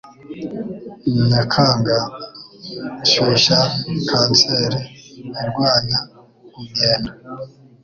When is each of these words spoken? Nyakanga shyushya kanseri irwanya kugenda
Nyakanga 1.27 1.97
shyushya 3.09 3.59
kanseri 4.09 4.79
irwanya 5.41 5.99
kugenda 6.53 7.11